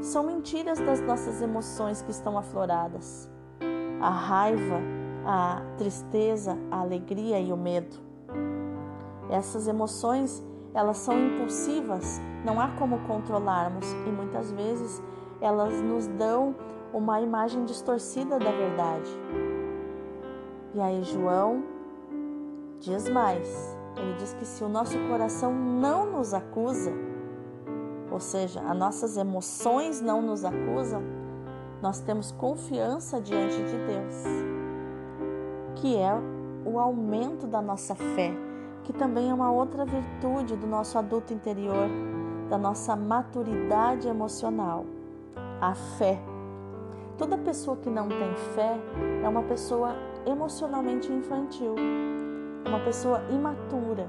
são 0.00 0.24
mentiras 0.24 0.78
das 0.78 1.00
nossas 1.00 1.40
emoções 1.42 2.02
que 2.02 2.10
estão 2.10 2.36
afloradas. 2.36 3.30
A 4.00 4.10
raiva, 4.10 4.80
a 5.24 5.62
tristeza, 5.76 6.56
a 6.70 6.80
alegria 6.80 7.40
e 7.40 7.52
o 7.52 7.56
medo. 7.56 7.96
Essas 9.30 9.66
emoções 9.66 10.44
elas 10.74 10.98
são 10.98 11.18
impulsivas, 11.18 12.20
não 12.44 12.60
há 12.60 12.68
como 12.72 12.98
controlarmos 13.06 13.90
e 14.06 14.10
muitas 14.10 14.52
vezes 14.52 15.02
elas 15.40 15.80
nos 15.80 16.06
dão 16.06 16.54
uma 16.92 17.20
imagem 17.20 17.64
distorcida 17.64 18.38
da 18.38 18.50
verdade. 18.50 19.10
E 20.74 20.80
aí, 20.80 21.02
João 21.02 21.64
diz 22.78 23.08
mais: 23.08 23.76
ele 23.96 24.14
diz 24.18 24.34
que 24.34 24.44
se 24.44 24.62
o 24.62 24.68
nosso 24.68 24.98
coração 25.08 25.52
não 25.54 26.12
nos 26.12 26.34
acusa, 26.34 26.92
ou 28.16 28.20
seja, 28.20 28.60
as 28.62 28.76
nossas 28.76 29.16
emoções 29.16 30.00
não 30.00 30.22
nos 30.22 30.44
acusam, 30.44 31.02
nós 31.82 32.00
temos 32.00 32.32
confiança 32.32 33.20
diante 33.20 33.56
de 33.56 33.78
Deus, 33.86 34.14
que 35.76 35.96
é 35.96 36.12
o 36.64 36.78
aumento 36.78 37.46
da 37.46 37.60
nossa 37.60 37.94
fé 37.94 38.34
que 38.86 38.92
também 38.92 39.30
é 39.30 39.34
uma 39.34 39.50
outra 39.50 39.84
virtude 39.84 40.54
do 40.54 40.64
nosso 40.64 40.96
adulto 40.96 41.34
interior, 41.34 41.88
da 42.48 42.56
nossa 42.56 42.94
maturidade 42.94 44.06
emocional, 44.06 44.86
a 45.60 45.74
fé. 45.74 46.20
Toda 47.18 47.36
pessoa 47.36 47.76
que 47.78 47.90
não 47.90 48.08
tem 48.08 48.32
fé 48.54 48.78
é 49.24 49.28
uma 49.28 49.42
pessoa 49.42 49.96
emocionalmente 50.24 51.12
infantil, 51.12 51.74
uma 52.64 52.78
pessoa 52.78 53.20
imatura. 53.28 54.08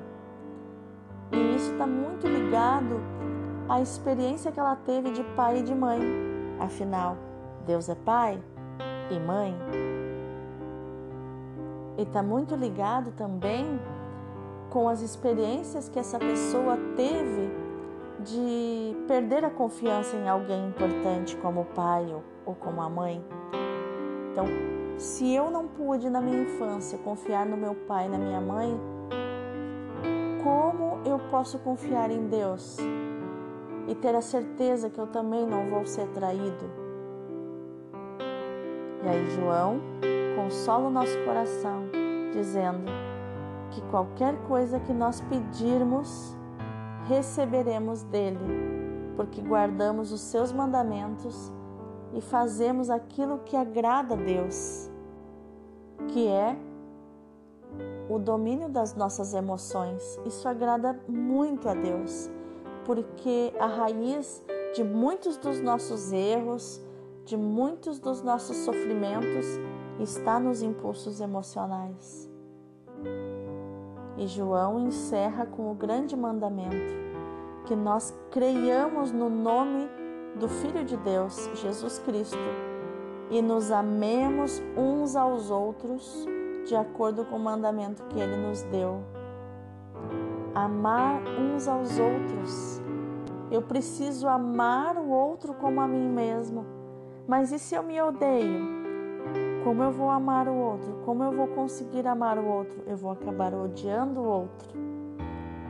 E 1.32 1.56
isso 1.56 1.72
está 1.72 1.88
muito 1.88 2.28
ligado 2.28 3.02
à 3.69 3.82
experiência 3.82 4.51
que 4.51 4.60
ela 4.60 4.75
teve 4.75 5.12
de 5.12 5.23
pai 5.36 5.60
e 5.60 5.63
de 5.63 5.75
mãe. 5.75 5.99
Afinal, 6.60 7.17
Deus 7.65 7.89
é 7.89 7.95
pai 7.95 8.41
e 9.12 9.19
mãe. 9.19 9.56
E 11.97 12.03
está 12.03 12.21
muito 12.21 12.56
ligado 12.56 13.12
também 13.12 13.80
com 14.69 14.88
as 14.88 15.01
experiências 15.01 15.89
que 15.89 15.99
essa 15.99 16.19
pessoa 16.19 16.77
teve 16.95 17.49
de 18.19 18.95
perder 19.08 19.45
a 19.45 19.49
confiança 19.49 20.15
em 20.15 20.27
alguém 20.27 20.67
importante 20.67 21.36
como 21.38 21.62
o 21.62 21.65
pai 21.65 22.06
ou 22.45 22.56
como 22.56 22.82
a 22.82 22.89
mãe. 22.89 23.23
Então, 24.32 24.45
se 24.97 25.34
eu 25.34 25.49
não 25.49 25.67
pude 25.67 26.10
na 26.10 26.21
minha 26.21 26.43
infância 26.43 26.97
confiar 26.99 27.45
no 27.45 27.58
meu 27.58 27.75
pai 27.75 28.06
e 28.06 28.10
na 28.10 28.17
minha 28.17 28.41
mãe, 28.41 28.80
como 30.43 30.99
eu 31.06 31.19
posso 31.32 31.60
confiar 31.60 32.10
em 32.10 32.27
Deus 32.27 32.77
e 33.88 33.95
ter 33.95 34.13
a 34.13 34.21
certeza 34.21 34.89
que 34.89 35.00
eu 35.00 35.08
também 35.08 35.45
não 35.45 35.69
vou 35.69 35.86
ser 35.86 36.08
traído? 36.10 36.65
E 39.04 39.08
aí, 39.08 39.30
João 39.32 39.80
consola 40.36 40.88
o 40.88 40.91
nosso 40.91 41.17
coração, 41.26 41.84
dizendo: 42.34 42.86
que 43.71 43.82
qualquer 43.89 44.36
coisa 44.47 44.80
que 44.80 44.93
nós 44.93 45.21
pedirmos, 45.21 46.36
receberemos 47.06 48.04
dele, 48.04 48.39
porque 49.15 49.41
guardamos 49.41 50.12
os 50.12 50.21
seus 50.21 50.52
mandamentos 50.52 51.52
e 52.13 52.21
fazemos 52.21 52.89
aquilo 52.89 53.39
que 53.39 53.56
agrada 53.56 54.15
a 54.15 54.17
Deus, 54.17 54.89
que 56.08 56.28
é 56.28 56.58
o 58.10 58.17
domínio 58.17 58.69
das 58.69 58.95
nossas 58.95 59.34
emoções. 59.34 60.19
Isso 60.26 60.47
agrada 60.47 61.00
muito 61.08 61.67
a 61.67 61.73
Deus, 61.73 62.30
porque 62.88 63.54
a 63.60 63.67
raiz 63.67 64.41
de 64.73 64.82
muitos 64.82 65.36
dos 65.36 65.60
nossos 65.60 66.13
erros, 66.13 66.82
de 67.26 67.36
muitos 67.36 68.00
dos 68.00 68.21
nossos 68.21 68.56
sofrimentos, 68.56 69.45
está 70.00 70.39
nos 70.39 70.62
impulsos 70.62 71.19
emocionais. 71.19 72.32
E 74.17 74.26
João 74.26 74.88
encerra 74.88 75.45
com 75.45 75.69
o 75.69 75.76
grande 75.76 76.15
mandamento: 76.15 76.93
que 77.65 77.76
nós 77.76 78.17
creiamos 78.32 79.12
no 79.12 79.30
nome 79.30 79.89
do 80.39 80.47
Filho 80.47 80.86
de 80.86 80.95
Deus, 80.95 81.50
Jesus 81.56 82.00
Cristo, 82.00 82.38
e 83.30 83.41
nos 83.41 83.69
amemos 83.69 84.62
uns 84.78 85.13
aos 85.13 85.52
outros 85.52 86.26
de 86.65 86.76
acordo 86.76 87.26
com 87.26 87.36
o 87.36 87.39
mandamento 87.39 88.04
que 88.06 88.17
ele 88.17 88.38
nos 88.38 88.62
deu. 88.63 89.04
Amar 90.58 91.22
uns 91.39 91.67
aos 91.67 92.00
outros. 92.00 92.82
Eu 93.52 93.62
preciso 93.62 94.28
amar 94.28 94.98
o 94.98 95.08
outro 95.08 95.54
como 95.54 95.80
a 95.80 95.88
mim 95.88 96.10
mesmo. 96.10 96.65
Mas 97.28 97.52
e 97.52 97.60
se 97.60 97.76
eu 97.76 97.84
me 97.84 98.02
odeio? 98.02 98.65
Como 99.63 99.84
eu 99.84 99.91
vou 99.91 100.10
amar 100.10 100.48
o 100.48 100.56
outro? 100.56 101.00
Como 101.06 101.24
eu 101.24 101.32
vou 101.32 101.48
conseguir 101.50 102.08
amar 102.08 102.39
o 102.39 102.48
outro? 102.48 102.82
Eu 102.88 102.98
vou 102.98 103.12
acabar 103.12 103.54
odiando 103.54 104.20
o 104.20 104.26
outro 104.26 104.67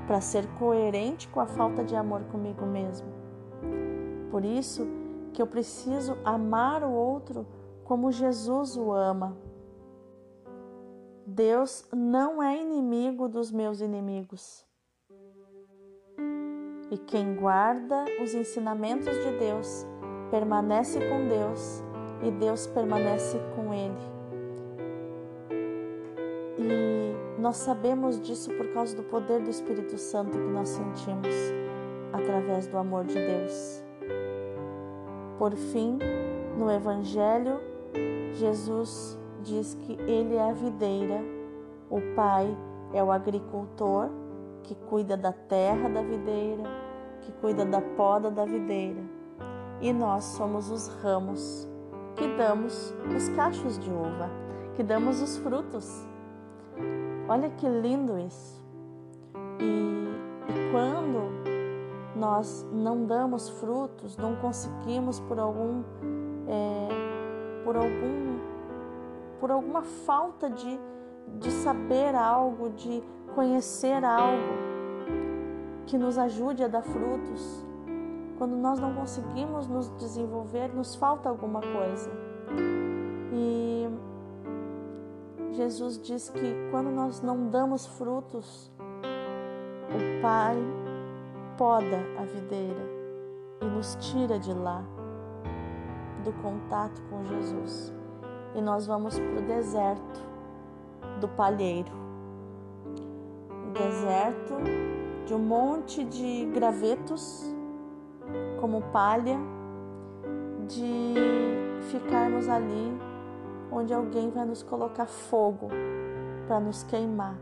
para 0.08 0.22
ser 0.22 0.48
coerente 0.58 1.28
com 1.28 1.42
a 1.42 1.48
falta 1.48 1.84
de 1.84 1.94
amor 1.94 2.24
comigo 2.32 2.66
mesmo. 2.66 3.10
Por 4.32 4.46
isso 4.46 4.88
que 5.34 5.42
eu 5.42 5.48
preciso 5.48 6.18
amar 6.24 6.82
o 6.82 6.94
outro 6.94 7.46
como 7.84 8.10
Jesus 8.10 8.78
o 8.78 8.94
ama. 8.94 9.36
Deus 11.26 11.86
não 11.94 12.42
é 12.42 12.58
inimigo 12.58 13.28
dos 13.28 13.52
meus 13.52 13.82
inimigos. 13.82 14.66
E 16.90 16.98
quem 16.98 17.36
guarda 17.36 18.06
os 18.22 18.34
ensinamentos 18.34 19.14
de 19.24 19.32
Deus 19.38 19.86
permanece 20.32 21.00
com 21.00 21.28
Deus 21.28 21.84
e 22.24 22.32
Deus 22.32 22.68
permanece 22.68 23.40
com 23.56 23.74
ele. 23.74 24.18
E 26.58 27.42
nós 27.42 27.58
sabemos 27.58 28.20
disso 28.22 28.52
por 28.54 28.68
causa 28.74 28.96
do 28.96 29.04
poder 29.04 29.42
do 29.42 29.50
Espírito 29.50 29.98
Santo 29.98 30.32
que 30.32 30.48
nós 30.50 30.70
sentimos 30.70 31.36
através 32.14 32.68
do 32.68 32.78
amor 32.78 33.06
de 33.06 33.16
Deus. 33.16 33.84
Por 35.38 35.56
fim, 35.56 36.00
no 36.58 36.72
Evangelho, 36.72 37.60
Jesus 38.34 39.20
diz 39.44 39.76
que 39.76 39.94
Ele 40.02 40.36
é 40.36 40.50
a 40.50 40.54
videira, 40.54 41.22
o 41.90 42.02
Pai 42.16 42.58
é 42.94 43.04
o 43.04 43.12
agricultor 43.12 44.10
que 44.68 44.76
cuida 44.76 45.16
da 45.16 45.32
terra 45.32 45.88
da 45.88 46.02
videira, 46.02 46.64
que 47.22 47.32
cuida 47.32 47.66
da 47.66 47.82
poda 47.82 48.30
da 48.30 48.44
videira, 48.44 49.02
e 49.80 49.94
nós 49.94 50.26
somos 50.26 50.70
os 50.70 50.90
ramos 51.02 51.68
que 52.16 52.28
damos 52.36 52.94
os 53.16 53.30
cachos 53.30 53.80
de 53.80 53.90
uva, 53.90 54.30
que 54.76 54.84
damos 54.84 55.22
os 55.22 55.38
frutos. 55.38 56.06
Olha 57.30 57.50
que 57.50 57.68
lindo 57.68 58.18
isso. 58.20 58.62
E, 59.60 59.64
e 60.52 60.72
quando 60.72 61.32
nós 62.16 62.68
não 62.72 63.06
damos 63.06 63.48
frutos, 63.48 64.18
não 64.18 64.36
conseguimos 64.36 65.20
por 65.22 65.40
algum 65.40 65.84
é, 66.48 67.64
por 67.64 67.78
algum 67.78 68.38
por 69.40 69.52
alguma 69.52 69.84
falta 69.84 70.50
de, 70.50 70.80
de 71.40 71.52
saber 71.52 72.16
algo, 72.16 72.72
de 72.72 73.04
conhecer 73.38 74.04
algo 74.04 74.58
que 75.86 75.96
nos 75.96 76.18
ajude 76.18 76.64
a 76.64 76.68
dar 76.68 76.82
frutos. 76.82 77.64
Quando 78.40 78.56
nós 78.56 78.80
não 78.80 78.96
conseguimos 78.96 79.68
nos 79.68 79.90
desenvolver, 79.98 80.74
nos 80.74 80.96
falta 80.96 81.30
alguma 81.30 81.62
coisa. 81.62 82.10
E 83.32 83.88
Jesus 85.52 86.02
diz 86.02 86.30
que 86.30 86.56
quando 86.72 86.90
nós 86.90 87.22
não 87.22 87.48
damos 87.48 87.86
frutos, 87.86 88.72
o 89.92 90.22
Pai 90.24 90.58
poda 91.60 92.00
a 92.20 92.24
videira 92.24 92.90
e 93.62 93.66
nos 93.66 93.96
tira 94.02 94.40
de 94.40 94.52
lá, 94.52 94.84
do 96.24 96.34
contato 96.42 97.00
com 97.08 97.24
Jesus. 97.24 97.94
E 98.56 98.62
nós 98.62 98.88
vamos 98.88 99.20
para 99.20 99.40
o 99.40 99.46
deserto 99.46 100.28
do 101.22 101.28
palheiro 101.28 102.07
deserto 103.78 104.56
de 105.26 105.34
um 105.34 105.40
monte 105.40 106.04
de 106.04 106.46
gravetos 106.54 107.44
como 108.60 108.82
palha, 108.82 109.38
de 110.68 111.16
ficarmos 111.92 112.50
ali 112.50 112.98
onde 113.72 113.94
alguém 113.94 114.30
vai 114.30 114.46
nos 114.46 114.64
colocar 114.64 115.06
fogo 115.06 115.70
para 116.48 116.60
nos 116.60 116.84
queimar. 116.84 117.38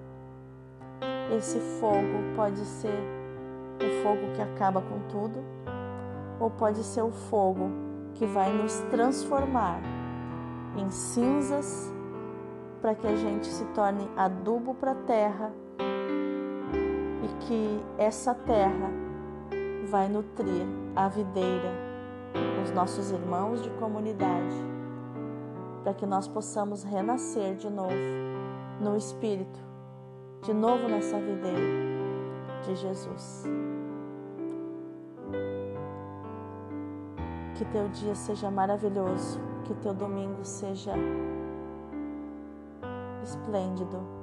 Esse 1.36 1.60
fogo 1.80 2.36
pode 2.36 2.60
ser 2.60 3.00
o 3.80 4.04
fogo 4.04 4.34
que 4.36 4.42
acaba 4.42 4.82
com 4.82 5.00
tudo, 5.08 5.44
ou 6.40 6.50
pode 6.50 6.84
ser 6.84 7.02
o 7.02 7.12
fogo 7.12 7.70
que 8.14 8.26
vai 8.26 8.52
nos 8.52 8.80
transformar 8.92 9.80
em 10.78 10.90
cinzas 10.90 11.94
para 12.82 12.94
que 12.94 13.08
a 13.08 13.16
gente 13.16 13.48
se 13.48 13.66
torne 13.66 14.08
adubo 14.16 14.76
para 14.76 14.92
a 14.92 14.96
terra 14.96 15.52
e 17.26 17.28
que 17.46 17.86
essa 17.98 18.36
terra 18.36 18.92
vai 19.90 20.08
nutrir 20.08 20.68
a 20.96 21.08
videira, 21.08 21.72
os 22.64 22.70
nossos 22.72 23.10
irmãos 23.10 23.64
de 23.64 23.70
comunidade, 23.72 24.56
para 25.84 25.94
que 25.96 26.06
nós 26.06 26.28
possamos 26.28 26.84
renascer 26.84 27.56
de 27.56 27.70
novo 27.70 27.96
no 28.80 28.96
Espírito, 28.96 29.60
de 30.44 30.54
novo 30.54 30.88
nessa 30.88 31.20
videira 31.20 31.96
de 32.64 32.76
Jesus. 32.76 33.44
Que 37.56 37.66
teu 37.66 37.88
dia 37.90 38.14
seja 38.14 38.52
maravilhoso, 38.52 39.40
que 39.64 39.74
teu 39.76 39.94
domingo 39.94 40.44
seja 40.44 40.94
esplêndido 43.24 44.15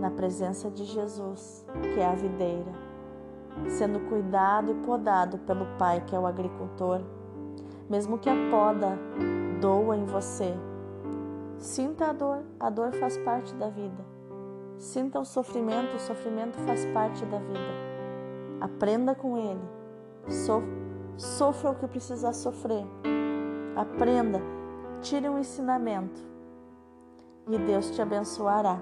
na 0.00 0.10
presença 0.10 0.70
de 0.70 0.84
Jesus, 0.84 1.64
que 1.94 2.00
é 2.00 2.06
a 2.06 2.14
videira, 2.14 2.72
sendo 3.68 4.00
cuidado 4.08 4.72
e 4.72 4.74
podado 4.86 5.38
pelo 5.38 5.66
Pai, 5.78 6.02
que 6.06 6.16
é 6.16 6.18
o 6.18 6.26
agricultor. 6.26 7.02
Mesmo 7.88 8.18
que 8.18 8.30
a 8.30 8.34
poda 8.50 8.98
doa 9.60 9.96
em 9.96 10.06
você, 10.06 10.54
sinta 11.58 12.06
a 12.06 12.12
dor, 12.12 12.42
a 12.58 12.70
dor 12.70 12.92
faz 12.92 13.18
parte 13.18 13.54
da 13.54 13.68
vida. 13.68 14.02
Sinta 14.78 15.20
o 15.20 15.24
sofrimento, 15.24 15.96
o 15.96 16.00
sofrimento 16.00 16.56
faz 16.60 16.86
parte 16.86 17.24
da 17.26 17.38
vida. 17.38 17.60
Aprenda 18.60 19.14
com 19.14 19.36
ele. 19.36 19.60
Sofra 21.16 21.70
o 21.72 21.74
que 21.74 21.86
precisar 21.86 22.32
sofrer. 22.32 22.86
Aprenda, 23.76 24.40
tire 25.02 25.28
um 25.28 25.38
ensinamento 25.38 26.20
e 27.48 27.58
Deus 27.58 27.90
te 27.90 28.00
abençoará. 28.00 28.80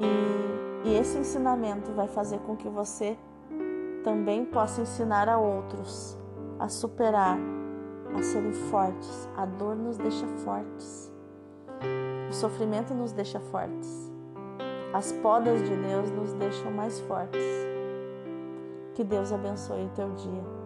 E, 0.00 0.88
e 0.88 0.94
esse 0.94 1.18
ensinamento 1.18 1.92
vai 1.92 2.08
fazer 2.08 2.38
com 2.40 2.56
que 2.56 2.68
você 2.68 3.16
também 4.02 4.44
possa 4.44 4.82
ensinar 4.82 5.28
a 5.28 5.38
outros 5.38 6.18
a 6.58 6.68
superar, 6.68 7.38
a 8.16 8.22
serem 8.22 8.52
fortes. 8.52 9.28
A 9.36 9.44
dor 9.44 9.76
nos 9.76 9.96
deixa 9.96 10.26
fortes. 10.44 11.12
O 12.30 12.32
sofrimento 12.32 12.94
nos 12.94 13.12
deixa 13.12 13.40
fortes. 13.40 14.12
As 14.92 15.12
podas 15.12 15.60
de 15.62 15.76
Deus 15.76 16.10
nos 16.10 16.32
deixam 16.34 16.70
mais 16.70 17.00
fortes. 17.00 17.42
Que 18.94 19.02
Deus 19.02 19.32
abençoe 19.32 19.86
o 19.86 19.90
teu 19.90 20.08
dia. 20.10 20.63